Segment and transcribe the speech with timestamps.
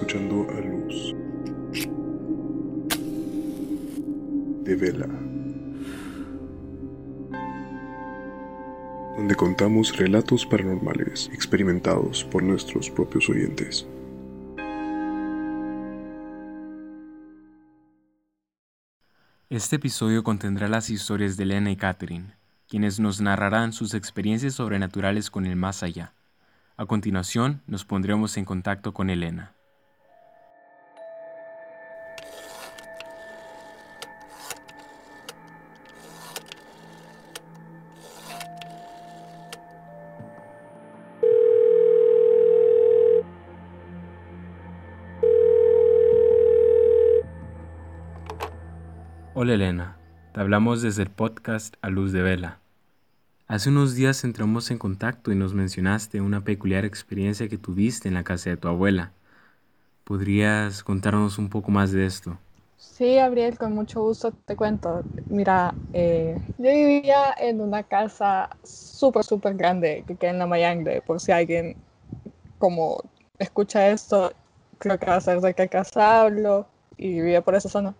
[0.00, 1.14] escuchando a Luz
[4.64, 5.06] de Vela,
[9.18, 13.86] donde contamos relatos paranormales experimentados por nuestros propios oyentes.
[19.50, 22.36] Este episodio contendrá las historias de Elena y Catherine,
[22.68, 26.14] quienes nos narrarán sus experiencias sobrenaturales con el más allá.
[26.78, 29.59] A continuación, nos pondremos en contacto con Elena.
[49.42, 49.96] Hola Elena,
[50.34, 52.58] te hablamos desde el podcast A Luz de Vela.
[53.46, 58.12] Hace unos días entramos en contacto y nos mencionaste una peculiar experiencia que tuviste en
[58.12, 59.12] la casa de tu abuela.
[60.04, 62.36] ¿Podrías contarnos un poco más de esto?
[62.76, 65.02] Sí, Gabriel, con mucho gusto te cuento.
[65.30, 71.00] Mira, eh, yo vivía en una casa súper, súper grande que queda en la Mayangre,
[71.00, 71.76] por si alguien
[72.58, 73.02] como
[73.38, 74.34] escucha esto,
[74.76, 76.66] creo que va a saber de qué casa hablo
[76.98, 77.94] y vivía por esa zona.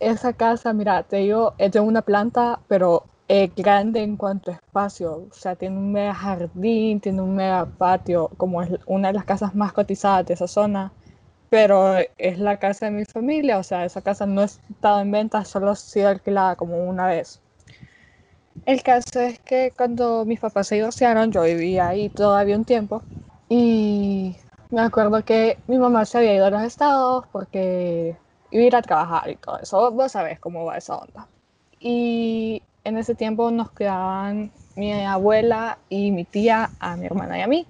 [0.00, 4.54] Esa casa, mira, te digo, es de una planta, pero es grande en cuanto a
[4.54, 9.14] espacio, o sea, tiene un mega jardín, tiene un mega patio, como es una de
[9.14, 10.92] las casas más cotizadas de esa zona,
[11.50, 15.10] pero es la casa de mi familia, o sea, esa casa no ha estado en
[15.12, 17.40] venta, solo ha sido alquilada como una vez.
[18.64, 23.02] El caso es que cuando mis papás se divorciaron, yo vivía ahí todavía un tiempo
[23.50, 24.36] y
[24.70, 28.16] me acuerdo que mi mamá se había ido a los estados porque
[28.50, 31.28] ir a trabajar y todo eso, vos sabés cómo va esa onda.
[31.78, 37.42] Y en ese tiempo nos quedaban mi abuela y mi tía, a mi hermana y
[37.42, 37.66] a mí.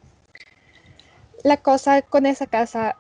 [1.43, 2.97] La cosa con esa casa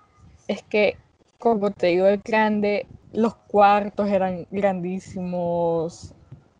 [0.48, 0.96] es que,
[1.38, 6.14] como te digo, es grande, los cuartos eran grandísimos,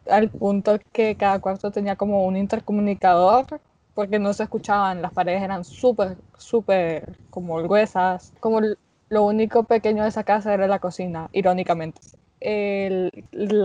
[0.09, 3.47] al punto que cada cuarto tenía como un intercomunicador,
[3.95, 8.33] porque no se escuchaban, las paredes eran súper, súper como gruesas.
[8.41, 8.61] Como
[9.11, 12.01] lo único pequeño de esa casa era la cocina, irónicamente.
[12.39, 13.11] El,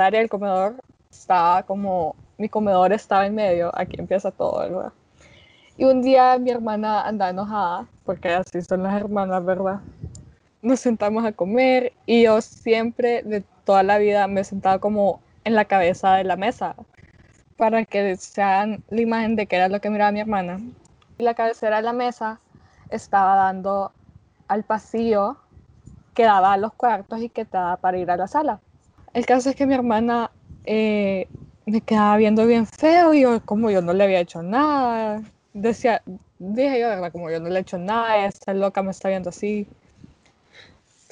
[0.01, 0.75] área del comedor
[1.09, 4.91] estaba como, mi comedor estaba en medio, aquí empieza todo, ¿verdad?
[5.78, 9.81] Y un día mi hermana andaba enojada, porque así son las hermanas, ¿verdad?
[10.63, 15.53] Nos sentamos a comer y yo siempre, de toda la vida, me sentaba como en
[15.53, 16.75] la cabeza de la mesa,
[17.56, 20.59] para que se hagan la imagen de que era lo que miraba mi hermana.
[21.19, 22.39] Y la cabecera de la mesa
[22.89, 23.91] estaba dando
[24.47, 25.38] al pasillo
[26.13, 28.59] que daba a los cuartos y que daba para ir a la sala.
[29.13, 30.31] El caso es que mi hermana
[30.63, 31.28] eh,
[31.66, 35.22] me quedaba viendo bien feo y yo, como yo no le había hecho nada,
[35.53, 36.01] decía,
[36.38, 37.11] dije yo, ¿verdad?
[37.11, 39.67] Como yo no le he hecho nada, esta loca me está viendo así.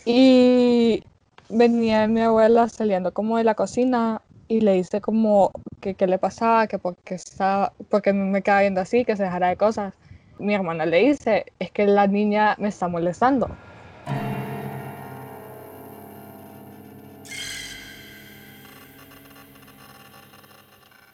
[0.05, 1.01] Y
[1.49, 6.17] venía mi abuela saliendo como de la cocina y le dice como que qué le
[6.17, 9.93] pasaba, que porque, estaba, porque me quedaba viendo así, que se dejara de cosas.
[10.39, 13.49] Mi hermana le dice, es que la niña me está molestando.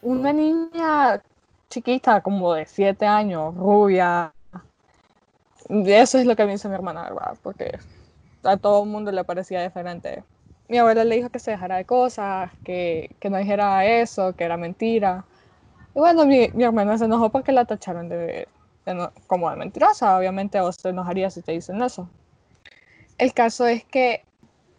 [0.02, 1.22] una niña
[1.70, 4.34] chiquita, como de siete años, rubia.
[5.70, 7.38] Eso es lo que me dice mi hermana, ¿verdad?
[7.44, 7.78] Porque
[8.44, 10.24] a todo el mundo le parecía diferente.
[10.68, 14.44] Mi abuela le dijo que se dejara de cosas, que, que no dijera eso, que
[14.46, 15.26] era mentira.
[15.96, 18.48] Y bueno, mi, mi hermana se enojó porque la tacharon de,
[19.28, 20.18] como de mentirosa.
[20.18, 22.10] Obviamente vos te enojarías si te dicen eso.
[23.18, 24.24] El caso es que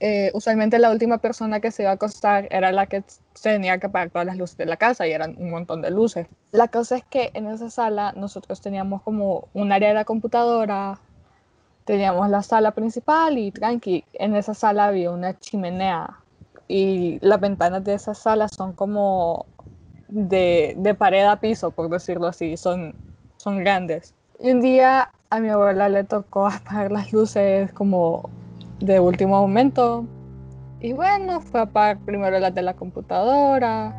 [0.03, 3.05] eh, usualmente la última persona que se iba a acostar era la que
[3.43, 6.27] tenía que apagar todas las luces de la casa y eran un montón de luces.
[6.53, 10.99] La cosa es que en esa sala nosotros teníamos como un área de la computadora,
[11.85, 16.19] teníamos la sala principal y tranqui, en esa sala había una chimenea
[16.67, 19.45] y las ventanas de esa sala son como
[20.09, 22.95] de, de pared a piso, por decirlo así, son,
[23.41, 24.15] son grandes.
[24.39, 28.29] Y un día a mi abuela le tocó apagar las luces como
[28.81, 30.05] de último momento.
[30.81, 33.95] Y bueno, fue a apagar primero las de la computadora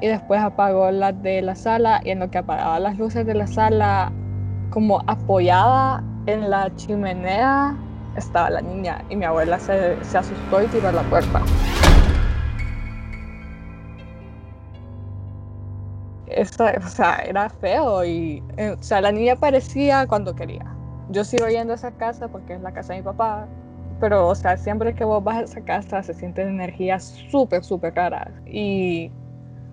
[0.00, 3.34] y después apagó las de la sala y en lo que apagaba las luces de
[3.34, 4.12] la sala,
[4.70, 7.76] como apoyada en la chimenea,
[8.16, 11.42] estaba la niña y mi abuela se, se asustó y tiró la puerta.
[16.30, 20.64] Esa, o sea, era feo y, eh, o sea, la niña aparecía cuando quería.
[21.10, 23.48] Yo sigo yendo a esa casa porque es la casa de mi papá
[24.00, 27.92] pero, o sea, siempre que vos vas a esa casa se sienten energías súper, súper
[27.92, 28.30] caras.
[28.46, 29.10] Y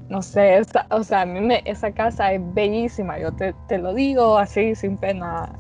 [0.10, 3.94] no sé, o sea, a mí me, esa casa es bellísima, yo te, te, lo
[3.94, 5.54] digo así, sin pena.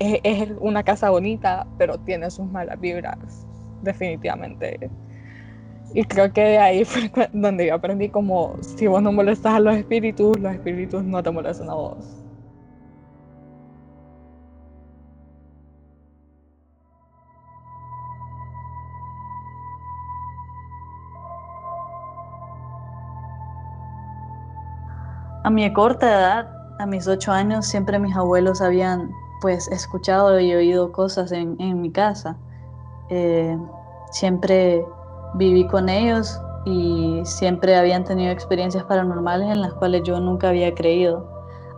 [0.00, 3.46] es, una casa bonita, pero tiene sus malas vibras,
[3.82, 4.90] definitivamente.
[5.94, 9.60] Y creo que de ahí fue donde yo aprendí como, si vos no molestas a
[9.60, 11.96] los espíritus, los espíritus no te molestan a vos.
[25.44, 26.48] A mi corta edad,
[26.78, 29.10] a mis ocho años, siempre mis abuelos habían
[29.40, 32.36] pues escuchado y oído cosas en, mi casa.
[33.08, 33.56] Eh,
[34.10, 34.84] siempre
[35.34, 40.74] viví con ellos y siempre habían tenido experiencias paranormales en las cuales yo nunca había
[40.74, 41.28] creído,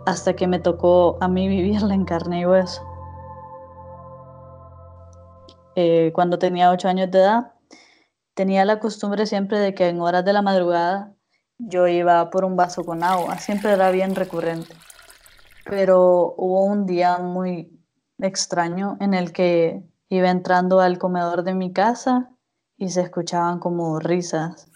[0.05, 2.81] hasta que me tocó a mí vivirla en carne y hueso.
[5.75, 7.53] Eh, cuando tenía ocho años de edad,
[8.33, 11.13] tenía la costumbre siempre de que en horas de la madrugada
[11.57, 14.75] yo iba por un vaso con agua, siempre era bien recurrente.
[15.65, 17.79] Pero hubo un día muy
[18.19, 22.31] extraño en el que iba entrando al comedor de mi casa
[22.81, 24.67] y se escuchaban como risas.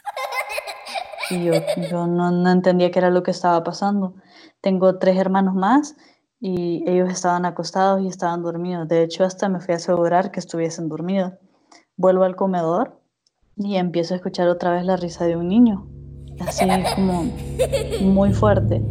[1.32, 1.54] Y yo,
[1.90, 4.14] yo no, entendía qué era lo que estaba pasando.
[4.62, 5.96] Tengo tres hermanos más
[6.40, 8.88] y ellos estaban acostados y estaban dormidos.
[8.88, 11.34] De hecho, hasta me fui a asegurar que estuviesen dormidos.
[11.98, 13.02] Vuelvo al comedor
[13.58, 15.88] y empiezo a escuchar otra vez la risa de un niño
[16.42, 17.26] así como
[18.02, 18.84] muy fuerte.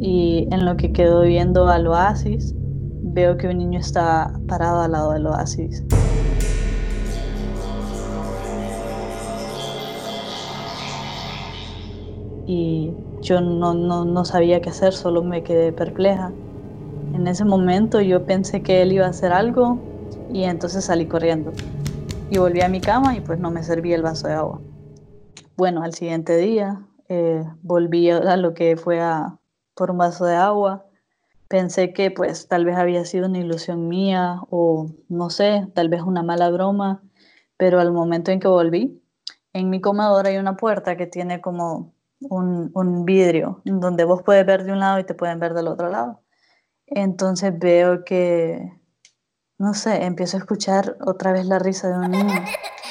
[0.00, 4.92] Y en lo que quedo viendo al oasis, veo que un niño está parado al
[4.92, 5.82] lado del oasis.
[12.46, 12.92] Y
[13.22, 16.32] yo no, no, no sabía qué hacer, solo me quedé perpleja.
[17.14, 19.78] En ese momento yo pensé que él iba a hacer algo
[20.32, 21.52] y entonces salí corriendo.
[22.30, 24.60] Y volví a mi cama y pues no me servía el vaso de agua.
[25.56, 29.38] Bueno, al siguiente día eh, volví a lo que fue a
[29.74, 30.86] por un vaso de agua.
[31.48, 36.02] Pensé que pues tal vez había sido una ilusión mía o no sé, tal vez
[36.02, 37.02] una mala broma,
[37.56, 39.00] pero al momento en que volví,
[39.52, 41.92] en mi comedor hay una puerta que tiene como
[42.30, 45.68] un, un vidrio donde vos puedes ver de un lado y te pueden ver del
[45.68, 46.20] otro lado.
[46.86, 48.72] Entonces veo que,
[49.58, 52.44] no sé, empiezo a escuchar otra vez la risa de un niño.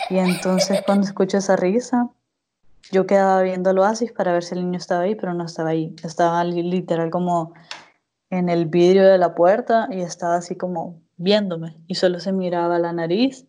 [0.10, 2.10] Y entonces cuando escucho esa risa,
[2.92, 5.70] yo quedaba viendo el oasis para ver si el niño estaba ahí, pero no estaba
[5.70, 5.96] ahí.
[6.04, 7.54] Estaba literal como
[8.30, 12.80] en el vidrio de la puerta y estaba así como viéndome y solo se miraba
[12.80, 13.46] la nariz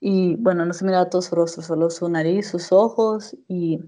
[0.00, 3.80] y bueno, no se miraba todo su rostro, solo su nariz, sus ojos y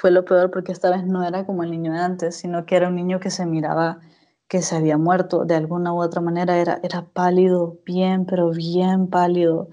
[0.00, 2.76] fue lo peor porque esta vez no era como el niño de antes, sino que
[2.76, 4.00] era un niño que se miraba
[4.48, 9.08] que se había muerto de alguna u otra manera, era, era pálido, bien, pero bien
[9.08, 9.68] pálido.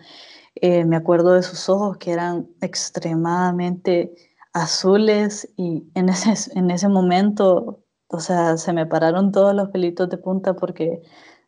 [0.56, 4.14] Eh, me acuerdo de sus ojos que eran extremadamente
[4.54, 10.10] azules y en ese, en ese momento, o sea, se me pararon todos los pelitos
[10.10, 11.02] de punta porque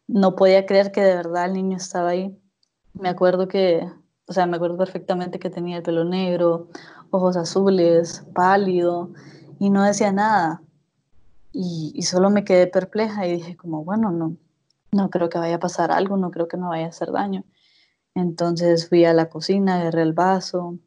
[0.08, 2.38] no podía creer que de verdad el niño estaba ahí.
[2.94, 3.90] Me acuerdo que,
[4.28, 6.70] o sea, me acuerdo perfectamente que tenía el pelo negro,
[7.14, 9.10] ojos azules, pálido
[9.60, 10.62] y no decía nada.
[11.52, 14.38] Y, y solo me quedé perpleja y dije como, bueno, no,
[14.92, 17.44] no creo que vaya a pasar algo, no creo que me vaya a hacer daño.
[18.16, 20.80] Entonces fui a la cocina, agarré el vaso,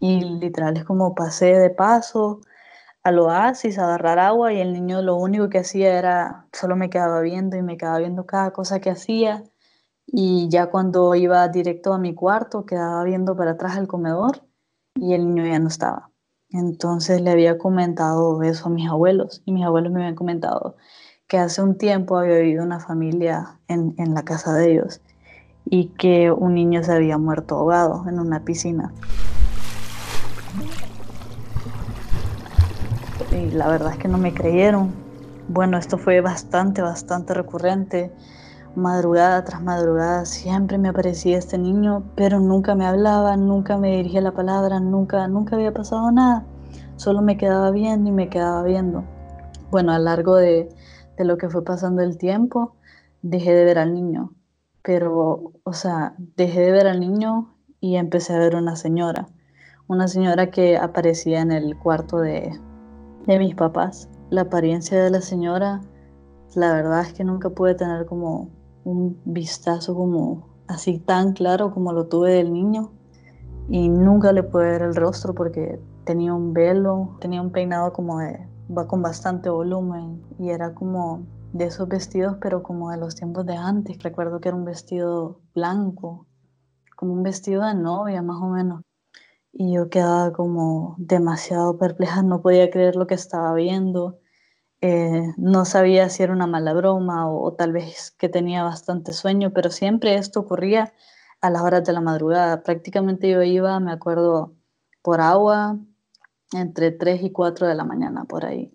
[0.00, 2.40] y literal es como pasé de paso
[3.02, 6.90] al oasis a agarrar agua y el niño lo único que hacía era, solo me
[6.90, 9.44] quedaba viendo y me quedaba viendo cada cosa que hacía
[10.06, 14.42] y ya cuando iba directo a mi cuarto quedaba viendo para atrás al comedor
[14.94, 16.10] y el niño ya no estaba.
[16.50, 20.76] Entonces le había comentado eso a mis abuelos y mis abuelos me habían comentado
[21.28, 25.00] que hace un tiempo había vivido una familia en, en la casa de ellos
[25.64, 28.92] y que un niño se había muerto ahogado en una piscina.
[33.32, 34.92] y la verdad es que no me creyeron.
[35.48, 38.12] Bueno, esto fue bastante, bastante recurrente.
[38.76, 44.20] Madrugada tras madrugada siempre me aparecía este niño, pero nunca me hablaba, nunca me dirigía
[44.20, 46.46] la palabra, nunca, nunca había pasado nada.
[46.94, 49.02] Solo me quedaba viendo y me quedaba viendo.
[49.72, 50.68] Bueno, a lo largo de,
[51.16, 52.76] de lo que fue pasando el tiempo,
[53.22, 54.34] dejé de ver al niño.
[54.82, 59.26] Pero, o sea, dejé de ver al niño y empecé a ver una señora.
[59.88, 62.56] Una señora que aparecía en el cuarto de,
[63.26, 64.08] de mis papás.
[64.30, 65.80] La apariencia de la señora,
[66.54, 71.92] la verdad es que nunca pude tener como un vistazo como así tan claro como
[71.92, 72.92] lo tuve del niño
[73.68, 78.18] y nunca le pude ver el rostro porque tenía un velo, tenía un peinado como
[78.18, 83.14] de va con bastante volumen y era como de esos vestidos pero como de los
[83.14, 84.02] tiempos de antes.
[84.02, 86.26] Recuerdo que era un vestido blanco,
[86.96, 88.82] como un vestido de novia más o menos
[89.52, 94.18] y yo quedaba como demasiado perpleja, no podía creer lo que estaba viendo.
[94.82, 99.52] Eh, no sabía si era una mala broma o, tal vez que tenía bastante sueño,
[99.52, 100.92] pero siempre esto ocurría
[101.42, 102.62] a las horas de la madrugada.
[102.62, 104.54] Prácticamente yo iba, me acuerdo,
[105.02, 105.78] por agua
[106.52, 108.72] entre 3 y 4 de la mañana, por ahí.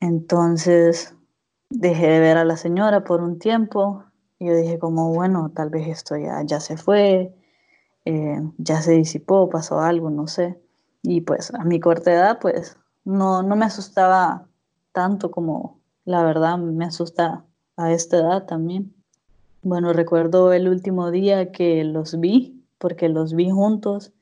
[0.00, 1.14] Entonces
[1.70, 4.04] dejé de ver a la señora por un tiempo
[4.38, 7.34] y yo dije como, bueno, tal vez esto ya, ya se fue,
[8.04, 10.60] eh, ya se disipó, pasó algo, no sé.
[11.02, 14.48] Y pues a mi corta edad, pues no, no me asustaba
[14.94, 17.44] tanto como la verdad me asusta
[17.76, 18.94] a esta edad también.
[19.62, 24.12] Bueno, recuerdo el último día que los vi, porque los vi juntos.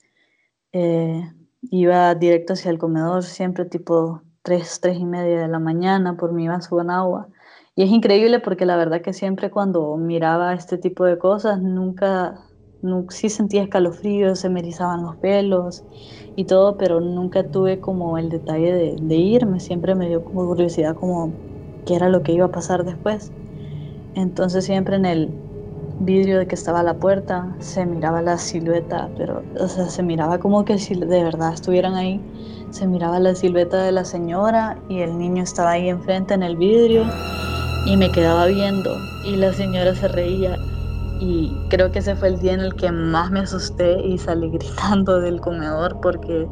[0.72, 1.30] Eh,
[1.70, 6.32] iba directo hacia el comedor, siempre tipo 3, 3 y media de la mañana por
[6.32, 7.28] mi vaso con agua.
[7.74, 12.40] Y es increíble porque la verdad que siempre cuando miraba este tipo de cosas, nunca,
[12.82, 15.84] nunca sí sentía escalofríos, se me erizaban los pelos
[16.36, 20.94] y todo, pero nunca tuve como el detalle de, irme, siempre me dio como curiosidad
[20.94, 21.34] como
[21.86, 23.32] qué era lo que iba a pasar después.
[24.14, 25.30] Entonces siempre en el
[26.00, 30.38] vidrio de que estaba la puerta se miraba la silueta, pero o sea, se miraba
[30.38, 32.20] como que si de verdad estuvieran ahí,
[32.70, 36.56] se miraba la silueta de la señora y el niño estaba ahí enfrente en el
[36.56, 37.04] vidrio
[37.86, 38.96] y me quedaba viendo
[39.26, 40.56] y la señora se reía
[41.24, 44.50] y creo que ese fue el día en el que más me asusté y salí
[44.52, 46.50] gritando del comedor porque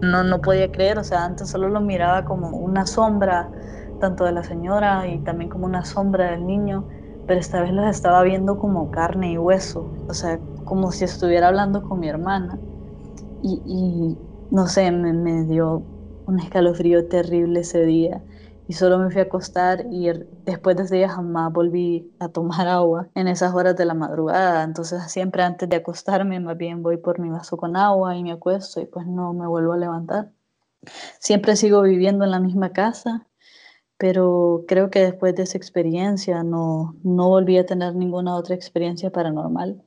[0.00, 3.52] no, no podía creer, o sea, antes solo lo miraba como una sombra,
[3.98, 6.88] tanto de la señora y también como una sombra del niño,
[7.26, 11.48] pero esta vez los estaba viendo como carne y hueso, o sea, como si estuviera
[11.48, 12.62] hablando con mi hermana.
[13.40, 15.88] Y, y no sé, me, me dio
[16.26, 18.24] un escalofrío terrible ese día
[18.66, 22.66] y solo me fui a acostar y er, después de ese jamás volví a tomar
[22.68, 24.62] agua en esas horas de la madrugada.
[24.64, 28.32] Entonces siempre antes de acostarme más bien voy por mi vaso con agua y me
[28.32, 30.32] acuesto y pues no me vuelvo a levantar.
[31.18, 33.26] Siempre sigo viviendo en la misma casa,
[33.98, 39.10] pero creo que después de esa experiencia no, no volví a tener ninguna otra experiencia
[39.10, 39.82] paranormal.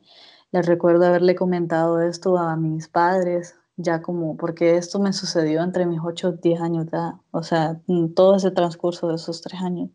[0.52, 5.86] Les recuerdo haberle comentado esto a mis padres, ya como, porque esto me sucedió entre
[5.86, 7.80] mis 8 y 10 años de edad, o sea,
[8.16, 9.90] todo ese transcurso de esos tres años.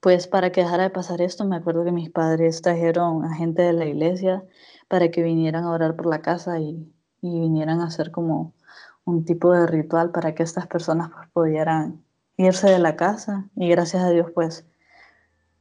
[0.00, 3.62] Pues para que dejara de pasar esto, me acuerdo que mis padres trajeron a gente
[3.62, 4.44] de la iglesia
[4.88, 6.90] para que vinieran a orar por la casa y,
[7.20, 8.54] y vinieran a hacer como
[9.04, 12.02] un tipo de ritual para que estas personas pues, pudieran
[12.36, 14.66] irse de la casa y gracias a Dios pues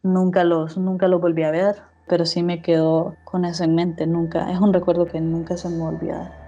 [0.04, 4.08] nunca los, nunca los volví a ver, pero sí me quedó con eso en mente,
[4.08, 6.39] nunca, es un recuerdo que nunca se me olvida.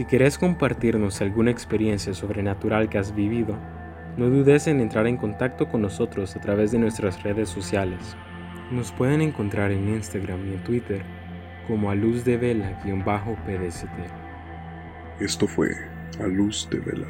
[0.00, 3.54] Si querés compartirnos alguna experiencia sobrenatural que has vivido,
[4.16, 8.16] no dudes en entrar en contacto con nosotros a través de nuestras redes sociales.
[8.70, 11.02] Nos pueden encontrar en Instagram y en Twitter
[11.68, 13.84] como a luz de vela-pdst.
[15.20, 15.68] Esto fue
[16.18, 17.08] A Luz de Vela.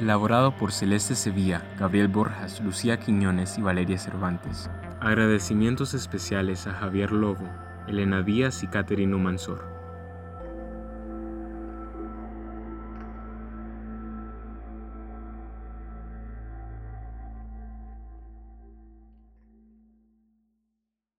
[0.00, 4.70] Elaborado por Celeste Sevilla, Gabriel Borjas, Lucía Quiñones y Valeria Cervantes.
[5.00, 7.48] Agradecimientos especiales a Javier Lobo,
[7.88, 9.77] Elena Díaz y Caterino Mansor.